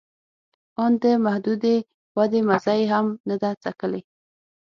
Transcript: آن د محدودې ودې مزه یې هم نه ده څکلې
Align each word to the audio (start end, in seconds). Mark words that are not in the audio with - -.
آن 0.83 0.91
د 1.01 1.03
محدودې 1.25 1.75
ودې 2.17 2.39
مزه 2.47 2.73
یې 2.79 2.85
هم 2.93 3.07
نه 3.27 3.35
ده 3.41 3.49
څکلې 3.63 4.01